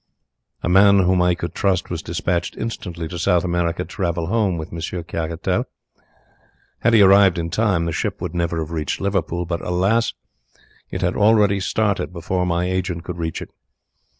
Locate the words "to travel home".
3.83-4.57